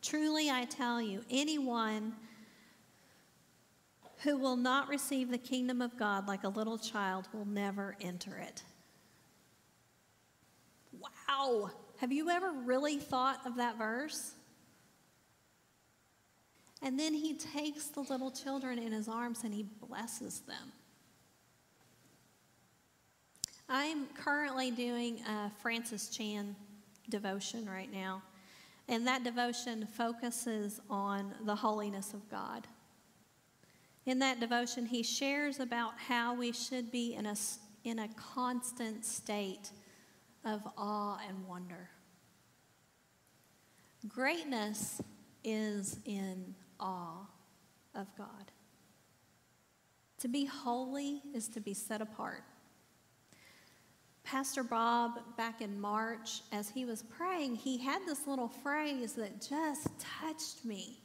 Truly, 0.00 0.50
I 0.50 0.64
tell 0.64 1.00
you, 1.00 1.22
anyone 1.30 2.14
who 4.22 4.36
will 4.36 4.56
not 4.56 4.88
receive 4.88 5.30
the 5.30 5.38
kingdom 5.38 5.82
of 5.82 5.96
God 5.98 6.28
like 6.28 6.44
a 6.44 6.48
little 6.48 6.78
child 6.78 7.28
will 7.32 7.44
never 7.44 7.96
enter 8.00 8.36
it. 8.38 8.62
Wow. 11.28 11.70
Have 11.98 12.12
you 12.12 12.30
ever 12.30 12.52
really 12.52 12.98
thought 12.98 13.40
of 13.46 13.56
that 13.56 13.78
verse? 13.78 14.32
And 16.82 16.98
then 16.98 17.14
he 17.14 17.34
takes 17.34 17.86
the 17.86 18.00
little 18.00 18.30
children 18.30 18.78
in 18.78 18.92
his 18.92 19.08
arms 19.08 19.44
and 19.44 19.54
he 19.54 19.62
blesses 19.62 20.40
them. 20.40 20.72
I'm 23.68 24.06
currently 24.08 24.70
doing 24.70 25.20
a 25.20 25.50
Francis 25.62 26.08
Chan 26.08 26.54
devotion 27.08 27.66
right 27.66 27.90
now, 27.90 28.22
and 28.88 29.06
that 29.06 29.24
devotion 29.24 29.86
focuses 29.86 30.80
on 30.90 31.34
the 31.44 31.54
holiness 31.54 32.12
of 32.12 32.28
God. 32.28 32.66
In 34.04 34.18
that 34.18 34.40
devotion, 34.40 34.84
he 34.84 35.02
shares 35.02 35.60
about 35.60 35.92
how 35.96 36.34
we 36.34 36.52
should 36.52 36.90
be 36.90 37.14
in 37.14 37.24
a, 37.24 37.36
in 37.84 38.00
a 38.00 38.08
constant 38.08 39.04
state 39.04 39.70
of 40.44 40.60
awe 40.76 41.18
and 41.26 41.46
wonder. 41.46 41.88
Greatness 44.08 45.00
is 45.44 45.98
in 46.04 46.54
awe 46.82 47.26
of 47.94 48.06
God. 48.18 48.50
To 50.18 50.28
be 50.28 50.44
holy 50.44 51.22
is 51.34 51.48
to 51.48 51.60
be 51.60 51.72
set 51.72 52.02
apart. 52.02 52.44
Pastor 54.24 54.62
Bob, 54.62 55.18
back 55.36 55.60
in 55.60 55.80
March, 55.80 56.42
as 56.52 56.68
he 56.68 56.84
was 56.84 57.02
praying, 57.02 57.56
he 57.56 57.78
had 57.78 58.02
this 58.06 58.26
little 58.26 58.48
phrase 58.48 59.14
that 59.14 59.40
just 59.40 59.88
touched 59.98 60.64
me. 60.64 61.00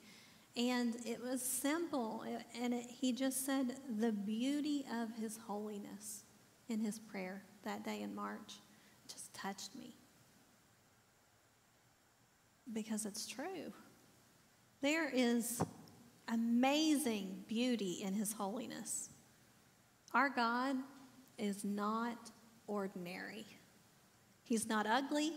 And 0.55 0.95
it 1.05 1.21
was 1.21 1.41
simple. 1.41 2.23
And 2.61 2.73
it, 2.73 2.85
he 2.89 3.11
just 3.11 3.45
said, 3.45 3.75
the 3.99 4.11
beauty 4.11 4.85
of 5.01 5.09
his 5.15 5.37
holiness 5.37 6.23
in 6.69 6.79
his 6.79 6.99
prayer 6.99 7.43
that 7.63 7.83
day 7.83 8.01
in 8.01 8.13
March 8.13 8.55
just 9.07 9.33
touched 9.33 9.75
me. 9.75 9.95
Because 12.73 13.05
it's 13.05 13.27
true. 13.27 13.73
There 14.81 15.09
is 15.09 15.61
amazing 16.27 17.43
beauty 17.47 17.99
in 18.03 18.13
his 18.13 18.33
holiness. 18.33 19.09
Our 20.13 20.29
God 20.29 20.75
is 21.37 21.63
not 21.63 22.31
ordinary. 22.67 23.45
He's 24.43 24.67
not 24.67 24.85
ugly. 24.85 25.33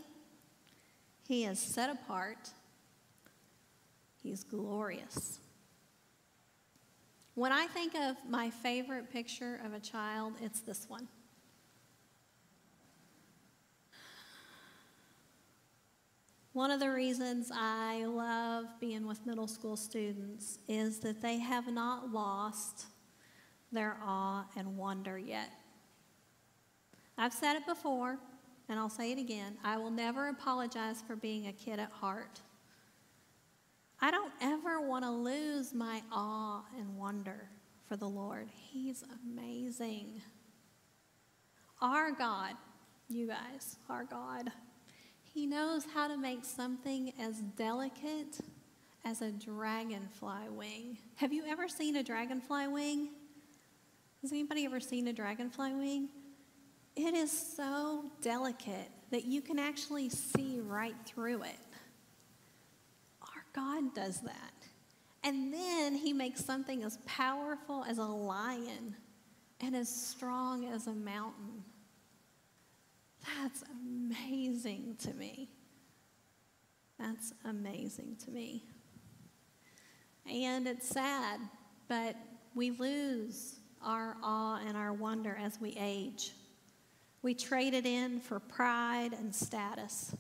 He 1.26 1.44
is 1.44 1.58
set 1.58 1.90
apart. 1.90 2.50
He's 4.22 4.44
glorious. 4.44 5.40
When 7.34 7.52
I 7.52 7.66
think 7.66 7.94
of 7.94 8.16
my 8.28 8.50
favorite 8.50 9.10
picture 9.10 9.60
of 9.64 9.72
a 9.72 9.80
child, 9.80 10.34
it's 10.42 10.60
this 10.60 10.86
one. 10.88 11.08
One 16.52 16.72
of 16.72 16.80
the 16.80 16.90
reasons 16.90 17.52
I 17.54 18.04
love 18.06 18.64
being 18.80 19.06
with 19.06 19.24
middle 19.24 19.46
school 19.46 19.76
students 19.76 20.58
is 20.66 20.98
that 21.00 21.22
they 21.22 21.38
have 21.38 21.68
not 21.72 22.12
lost 22.12 22.86
their 23.70 23.96
awe 24.04 24.46
and 24.56 24.76
wonder 24.76 25.16
yet. 25.16 25.50
I've 27.16 27.32
said 27.32 27.54
it 27.54 27.66
before, 27.66 28.18
and 28.68 28.80
I'll 28.80 28.88
say 28.88 29.12
it 29.12 29.18
again. 29.18 29.58
I 29.62 29.76
will 29.76 29.92
never 29.92 30.28
apologize 30.28 31.04
for 31.06 31.14
being 31.14 31.46
a 31.46 31.52
kid 31.52 31.78
at 31.78 31.92
heart. 31.92 32.40
I 34.00 34.10
don't 34.10 34.32
ever 34.40 34.80
want 34.80 35.04
to 35.04 35.10
lose 35.10 35.72
my 35.72 36.02
awe 36.10 36.64
and 36.76 36.96
wonder 36.96 37.48
for 37.86 37.96
the 37.96 38.08
Lord. 38.08 38.48
He's 38.50 39.04
amazing. 39.22 40.20
Our 41.80 42.10
God, 42.10 42.54
you 43.08 43.28
guys, 43.28 43.76
our 43.88 44.04
God, 44.04 44.50
He 45.32 45.46
knows 45.46 45.84
how 45.94 46.08
to 46.08 46.16
make 46.16 46.44
something 46.44 47.12
as 47.20 47.40
delicate 47.56 48.38
as 49.04 49.22
a 49.22 49.30
dragonfly 49.30 50.48
wing. 50.50 50.98
Have 51.16 51.32
you 51.32 51.44
ever 51.46 51.68
seen 51.68 51.96
a 51.96 52.02
dragonfly 52.02 52.68
wing? 52.68 53.10
Has 54.22 54.32
anybody 54.32 54.64
ever 54.64 54.80
seen 54.80 55.08
a 55.08 55.12
dragonfly 55.12 55.72
wing? 55.74 56.08
It 56.96 57.14
is 57.14 57.30
so 57.30 58.10
delicate 58.20 58.90
that 59.10 59.24
you 59.24 59.40
can 59.40 59.58
actually 59.58 60.08
see 60.08 60.60
right 60.60 60.96
through 61.06 61.44
it. 61.44 61.58
Our 63.22 63.44
God 63.54 63.94
does 63.94 64.20
that. 64.20 64.52
And 65.22 65.52
then 65.52 65.94
he 65.94 66.12
makes 66.12 66.44
something 66.44 66.82
as 66.82 66.98
powerful 67.06 67.84
as 67.84 67.98
a 67.98 68.04
lion 68.04 68.96
and 69.60 69.76
as 69.76 69.88
strong 69.88 70.66
as 70.66 70.86
a 70.86 70.92
mountain. 70.92 71.62
That's 73.24 73.64
amazing 73.82 74.96
to 75.00 75.14
me. 75.14 75.48
That's 76.98 77.32
amazing 77.44 78.16
to 78.24 78.30
me. 78.30 78.64
And 80.30 80.66
it's 80.66 80.88
sad, 80.88 81.40
but 81.88 82.14
we 82.54 82.70
lose 82.70 83.60
our 83.82 84.16
awe 84.22 84.60
and 84.66 84.76
our 84.76 84.92
wonder 84.92 85.36
as 85.40 85.60
we 85.60 85.76
age. 85.78 86.32
We 87.22 87.34
trade 87.34 87.74
it 87.74 87.86
in 87.86 88.20
for 88.20 88.38
pride 88.38 89.12
and 89.12 89.34
status. 89.34 90.14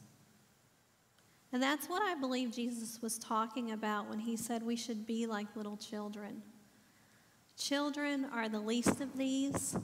And 1.52 1.62
that's 1.62 1.88
what 1.88 2.02
I 2.02 2.14
believe 2.14 2.54
Jesus 2.54 3.02
was 3.02 3.18
talking 3.18 3.72
about 3.72 4.08
when 4.08 4.20
he 4.20 4.36
said 4.36 4.62
we 4.62 4.76
should 4.76 5.06
be 5.06 5.26
like 5.26 5.56
little 5.56 5.76
children. 5.76 6.42
Children 7.58 8.26
are 8.32 8.48
the 8.48 8.60
least 8.60 9.00
of 9.00 9.16
these, 9.18 9.76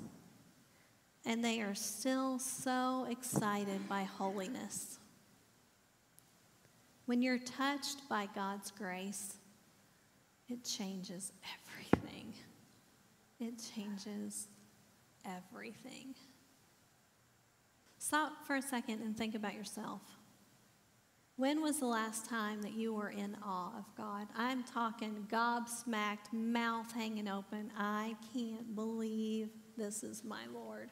and 1.26 1.44
they 1.44 1.60
are 1.60 1.74
still 1.74 2.38
so 2.38 3.06
excited 3.10 3.88
by 3.88 4.04
holiness. 4.04 4.98
When 7.06 7.20
you're 7.20 7.38
touched 7.38 8.08
by 8.08 8.28
God's 8.34 8.70
grace, 8.70 9.36
it 10.48 10.64
changes 10.64 11.32
everything. 11.60 12.32
It 13.40 13.54
changes 13.74 14.46
everything. 15.24 16.14
Stop 17.98 18.46
for 18.46 18.56
a 18.56 18.62
second 18.62 19.00
and 19.02 19.16
think 19.16 19.34
about 19.34 19.54
yourself. 19.54 20.02
When 21.34 21.60
was 21.60 21.80
the 21.80 21.86
last 21.86 22.30
time 22.30 22.62
that 22.62 22.72
you 22.72 22.94
were 22.94 23.10
in 23.10 23.36
awe 23.44 23.76
of 23.76 23.84
God? 23.96 24.28
I'm 24.36 24.62
talking 24.62 25.26
gobsmacked, 25.30 26.32
mouth 26.32 26.90
hanging 26.92 27.28
open. 27.28 27.72
I 27.76 28.16
can't 28.32 28.74
believe 28.74 29.50
this 29.76 30.02
is 30.02 30.24
my 30.24 30.46
Lord. 30.54 30.90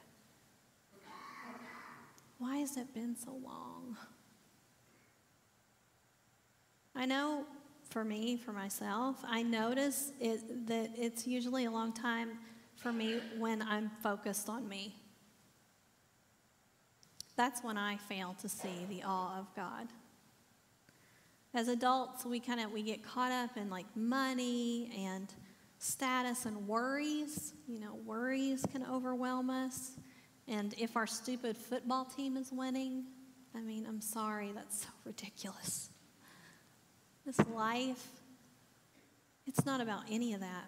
Why 2.39 2.59
has 2.59 2.77
it 2.77 2.93
been 2.95 3.17
so 3.17 3.33
long? 3.33 3.97
I 6.95 7.07
know 7.07 7.45
for 7.91 8.05
me, 8.05 8.37
for 8.37 8.53
myself, 8.53 9.17
I 9.27 9.43
notice 9.43 10.13
it, 10.21 10.67
that 10.67 10.91
it's 10.97 11.27
usually 11.27 11.65
a 11.65 11.71
long 11.71 11.93
time 11.93 12.39
for 12.77 12.93
me 12.93 13.21
when 13.39 13.63
I'm 13.63 13.91
focused 14.03 14.49
on 14.49 14.69
me. 14.69 14.95
That's 17.37 17.63
when 17.63 17.77
I 17.77 17.97
fail 17.97 18.37
to 18.41 18.49
see 18.49 18.87
the 18.89 19.03
awe 19.05 19.39
of 19.39 19.55
God. 19.55 19.89
As 21.53 21.69
adults, 21.69 22.25
we 22.25 22.41
kind 22.41 22.61
of 22.61 22.73
we 22.73 22.83
get 22.83 23.05
caught 23.05 23.33
up 23.33 23.57
in 23.57 23.71
like 23.71 23.87
money 23.95 24.91
and 24.97 25.33
status 25.79 26.47
and 26.47 26.67
worries. 26.67 27.55
You 27.69 27.81
know, 27.81 27.95
worries 28.05 28.65
can 28.73 28.85
overwhelm 28.85 29.51
us. 29.51 29.93
And 30.47 30.75
if 30.79 30.97
our 30.97 31.07
stupid 31.07 31.57
football 31.57 32.05
team 32.05 32.37
is 32.37 32.53
winning, 32.53 33.05
I 33.55 33.61
mean, 33.61 33.87
I'm 33.87 34.01
sorry, 34.01 34.53
that's 34.55 34.83
so 34.83 34.89
ridiculous. 35.05 35.91
This 37.25 37.39
life, 37.55 38.07
it's 39.47 39.65
not 39.65 39.81
about 39.81 40.03
any 40.11 40.35
of 40.35 40.41
that. 40.41 40.67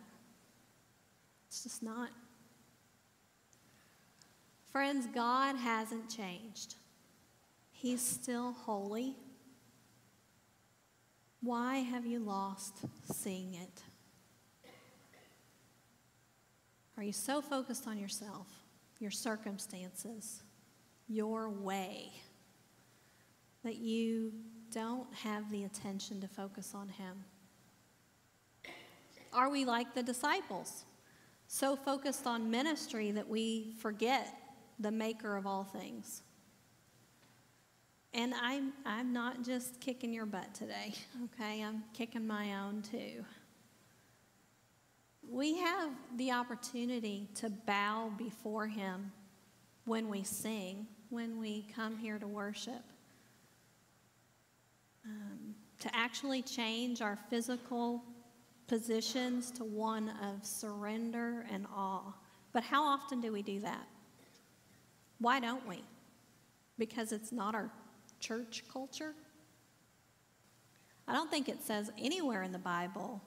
It's 1.48 1.62
just 1.62 1.82
not. 1.82 2.08
Friends, 4.72 5.06
God 5.14 5.56
hasn't 5.56 6.08
changed. 6.08 6.76
He's 7.72 8.00
still 8.00 8.52
holy. 8.52 9.14
Why 11.42 11.76
have 11.76 12.06
you 12.06 12.18
lost 12.18 12.78
seeing 13.12 13.54
it? 13.54 13.82
Are 16.96 17.02
you 17.02 17.12
so 17.12 17.42
focused 17.42 17.86
on 17.86 17.98
yourself, 17.98 18.55
your 18.98 19.11
circumstances, 19.11 20.42
your 21.09 21.50
way, 21.50 22.12
that 23.64 23.76
you 23.76 24.32
don't 24.72 25.12
have 25.14 25.50
the 25.50 25.64
attention 25.64 26.20
to 26.20 26.28
focus 26.28 26.72
on 26.74 26.88
Him? 26.88 27.24
Are 29.32 29.50
we 29.50 29.64
like 29.64 29.94
the 29.94 30.02
disciples, 30.02 30.85
so 31.46 31.76
focused 31.76 32.26
on 32.26 32.50
ministry 32.50 33.11
that 33.11 33.28
we 33.28 33.74
forget 33.78 34.35
the 34.78 34.90
maker 34.90 35.37
of 35.37 35.46
all 35.46 35.64
things? 35.64 36.22
And 38.14 38.32
I'm, 38.40 38.72
I'm 38.87 39.12
not 39.12 39.42
just 39.44 39.78
kicking 39.78 40.12
your 40.12 40.24
butt 40.24 40.54
today, 40.54 40.94
okay? 41.24 41.62
I'm 41.62 41.85
kicking 41.92 42.26
my 42.26 42.54
own 42.62 42.82
too. 42.82 43.24
We 45.30 45.58
have 45.58 45.90
the 46.16 46.32
opportunity 46.32 47.28
to 47.36 47.50
bow 47.50 48.12
before 48.16 48.66
Him 48.66 49.12
when 49.84 50.08
we 50.08 50.22
sing, 50.22 50.86
when 51.10 51.38
we 51.38 51.66
come 51.74 51.96
here 51.96 52.18
to 52.18 52.26
worship, 52.26 52.82
um, 55.04 55.54
to 55.80 55.94
actually 55.94 56.42
change 56.42 57.00
our 57.02 57.16
physical 57.28 58.02
positions 58.66 59.50
to 59.52 59.64
one 59.64 60.10
of 60.22 60.44
surrender 60.44 61.46
and 61.50 61.66
awe. 61.74 62.12
But 62.52 62.64
how 62.64 62.82
often 62.84 63.20
do 63.20 63.32
we 63.32 63.42
do 63.42 63.60
that? 63.60 63.86
Why 65.18 65.40
don't 65.40 65.66
we? 65.68 65.82
Because 66.78 67.12
it's 67.12 67.32
not 67.32 67.54
our 67.54 67.70
church 68.20 68.64
culture? 68.72 69.14
I 71.08 71.12
don't 71.12 71.30
think 71.30 71.48
it 71.48 71.62
says 71.62 71.90
anywhere 71.98 72.42
in 72.42 72.52
the 72.52 72.58
Bible, 72.58 73.22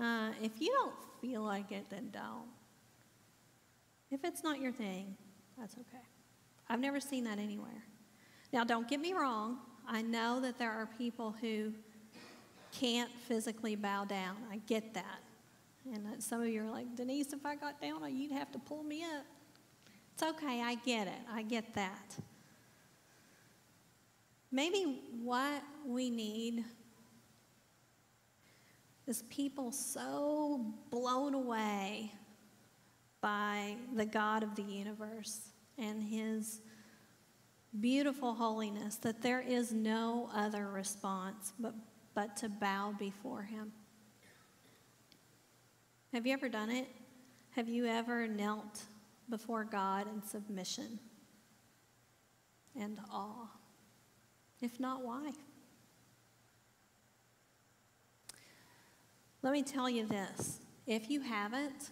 uh, 0.00 0.30
if 0.42 0.60
you 0.60 0.72
don't 0.72 0.94
feel 1.22 1.42
like 1.42 1.72
it, 1.72 1.86
then 1.88 2.10
don't. 2.12 2.50
If 4.10 4.24
it's 4.24 4.44
not 4.44 4.60
your 4.60 4.72
thing, 4.72 5.16
that's 5.58 5.74
okay. 5.74 6.04
I've 6.68 6.80
never 6.80 7.00
seen 7.00 7.24
that 7.24 7.38
anywhere. 7.38 7.84
Now, 8.52 8.64
don't 8.64 8.86
get 8.86 9.00
me 9.00 9.14
wrong. 9.14 9.58
I 9.88 10.02
know 10.02 10.40
that 10.40 10.58
there 10.58 10.70
are 10.70 10.86
people 10.98 11.34
who 11.40 11.72
can't 12.72 13.10
physically 13.26 13.76
bow 13.76 14.04
down. 14.04 14.36
I 14.50 14.58
get 14.66 14.92
that. 14.94 15.20
And 15.94 16.22
some 16.22 16.42
of 16.42 16.48
you 16.48 16.62
are 16.64 16.70
like, 16.70 16.94
Denise, 16.94 17.32
if 17.32 17.46
I 17.46 17.56
got 17.56 17.80
down, 17.80 18.02
you'd 18.14 18.32
have 18.32 18.52
to 18.52 18.58
pull 18.58 18.82
me 18.82 19.02
up. 19.02 19.24
It's 20.14 20.22
okay. 20.22 20.60
I 20.60 20.74
get 20.76 21.06
it. 21.06 21.22
I 21.32 21.42
get 21.42 21.74
that. 21.74 22.16
Maybe 24.50 25.00
what 25.22 25.62
we 25.86 26.10
need 26.10 26.64
people 29.28 29.72
so 29.72 30.64
blown 30.90 31.34
away 31.34 32.12
by 33.20 33.76
the 33.94 34.06
God 34.06 34.42
of 34.42 34.54
the 34.54 34.62
universe 34.62 35.40
and 35.76 36.02
his 36.02 36.62
beautiful 37.80 38.34
holiness 38.34 38.96
that 38.96 39.22
there 39.22 39.40
is 39.40 39.72
no 39.72 40.30
other 40.34 40.68
response 40.68 41.52
but, 41.58 41.74
but 42.14 42.36
to 42.38 42.48
bow 42.48 42.94
before 42.98 43.42
him. 43.42 43.72
Have 46.12 46.26
you 46.26 46.32
ever 46.32 46.48
done 46.48 46.70
it? 46.70 46.88
Have 47.50 47.68
you 47.68 47.86
ever 47.86 48.26
knelt 48.26 48.82
before 49.28 49.64
God 49.64 50.06
in 50.06 50.22
submission 50.22 50.98
and 52.78 52.98
awe? 53.10 53.48
If 54.60 54.78
not, 54.78 55.02
why? 55.02 55.32
Let 59.42 59.52
me 59.52 59.62
tell 59.62 59.90
you 59.90 60.06
this 60.06 60.60
if 60.86 61.10
you 61.10 61.20
haven't, 61.20 61.90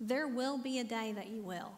there 0.00 0.28
will 0.28 0.58
be 0.58 0.78
a 0.78 0.84
day 0.84 1.12
that 1.12 1.28
you 1.28 1.42
will. 1.42 1.72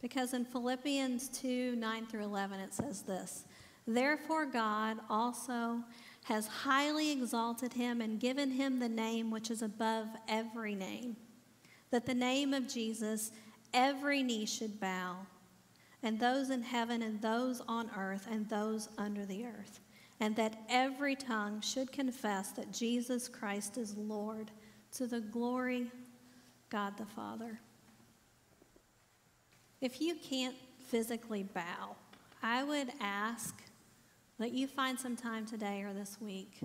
Because 0.00 0.34
in 0.34 0.44
Philippians 0.44 1.28
2 1.28 1.76
9 1.76 2.06
through 2.06 2.24
11, 2.24 2.60
it 2.60 2.74
says 2.74 3.02
this 3.02 3.44
Therefore, 3.86 4.46
God 4.46 4.98
also 5.08 5.82
has 6.24 6.46
highly 6.46 7.12
exalted 7.12 7.72
him 7.72 8.00
and 8.00 8.18
given 8.18 8.50
him 8.50 8.78
the 8.78 8.88
name 8.88 9.30
which 9.30 9.50
is 9.50 9.62
above 9.62 10.08
every 10.28 10.74
name, 10.74 11.16
that 11.90 12.04
the 12.04 12.14
name 12.14 12.52
of 12.52 12.68
Jesus 12.68 13.30
every 13.72 14.22
knee 14.22 14.46
should 14.46 14.80
bow 14.80 15.18
and 16.02 16.20
those 16.20 16.50
in 16.50 16.62
heaven, 16.62 17.02
and 17.02 17.20
those 17.20 17.60
on 17.66 17.90
earth, 17.96 18.28
and 18.30 18.48
those 18.48 18.88
under 18.96 19.26
the 19.26 19.44
earth, 19.44 19.80
and 20.20 20.34
that 20.36 20.56
every 20.68 21.14
tongue 21.14 21.60
should 21.60 21.92
confess 21.92 22.50
that 22.52 22.72
Jesus 22.72 23.28
Christ 23.28 23.76
is 23.76 23.96
Lord 23.96 24.50
to 24.92 25.06
the 25.06 25.20
glory 25.20 25.90
God 26.70 26.96
the 26.96 27.06
Father. 27.06 27.60
If 29.80 30.00
you 30.00 30.14
can't 30.16 30.56
physically 30.88 31.42
bow, 31.42 31.96
I 32.42 32.64
would 32.64 32.90
ask 33.00 33.62
that 34.38 34.52
you 34.52 34.66
find 34.66 34.98
some 34.98 35.16
time 35.16 35.46
today 35.46 35.82
or 35.82 35.92
this 35.92 36.18
week 36.20 36.60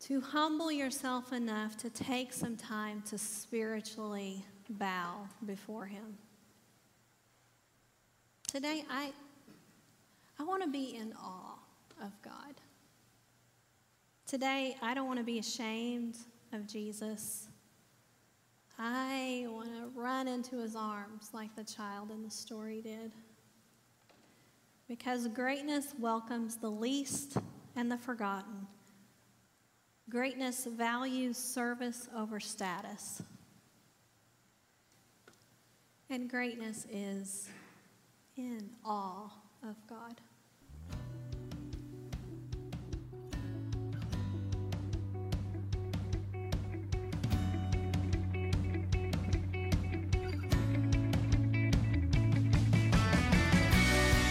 to 0.00 0.20
humble 0.20 0.72
yourself 0.72 1.32
enough 1.32 1.76
to 1.76 1.90
take 1.90 2.32
some 2.32 2.56
time 2.56 3.02
to 3.06 3.18
spiritually 3.18 4.44
bow 4.70 5.28
before 5.44 5.86
Him. 5.86 6.18
Today, 8.46 8.84
I, 8.90 9.12
I 10.40 10.42
want 10.42 10.62
to 10.62 10.70
be 10.70 10.96
in 10.96 11.12
awe 11.22 11.58
of 12.02 12.12
God. 12.22 12.54
Today, 14.26 14.74
I 14.80 14.94
don't 14.94 15.06
want 15.06 15.18
to 15.18 15.24
be 15.24 15.38
ashamed 15.38 16.16
of 16.54 16.66
Jesus. 16.66 17.48
I 18.78 19.44
want 19.50 19.68
to 19.68 19.90
run 19.94 20.28
into 20.28 20.56
his 20.56 20.74
arms 20.74 21.28
like 21.34 21.54
the 21.56 21.64
child 21.64 22.10
in 22.10 22.22
the 22.22 22.30
story 22.30 22.80
did. 22.80 23.12
Because 24.88 25.28
greatness 25.28 25.92
welcomes 25.98 26.56
the 26.56 26.70
least 26.70 27.36
and 27.76 27.92
the 27.92 27.98
forgotten. 27.98 28.66
Greatness 30.08 30.64
values 30.64 31.36
service 31.36 32.08
over 32.16 32.40
status. 32.40 33.20
And 36.08 36.30
greatness 36.30 36.86
is 36.90 37.50
in 38.38 38.70
awe 38.86 39.30
of 39.62 39.76
God. 39.86 40.18